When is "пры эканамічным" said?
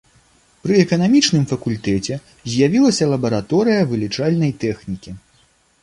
0.61-1.43